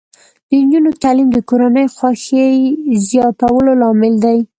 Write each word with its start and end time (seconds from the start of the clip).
د 0.47 0.51
نجونو 0.63 0.91
تعلیم 1.03 1.29
د 1.33 1.37
کورنۍ 1.49 1.85
خوښۍ 1.95 2.53
زیاتولو 3.09 3.71
لامل 3.81 4.13
دی. 4.25 4.39